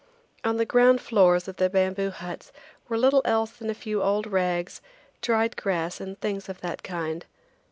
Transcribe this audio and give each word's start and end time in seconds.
On 0.43 0.57
the 0.57 0.65
ground 0.65 0.99
floors 0.99 1.47
of 1.47 1.57
the 1.57 1.69
bamboo 1.69 2.09
huts 2.09 2.51
were 2.89 2.97
little 2.97 3.21
else 3.23 3.51
than 3.51 3.69
a 3.69 3.75
few 3.75 4.01
old 4.01 4.25
rags, 4.25 4.81
dried 5.21 5.55
grass 5.55 6.01
and 6.01 6.19
things 6.19 6.49
of 6.49 6.59
that 6.61 6.81
kind. 6.81 7.23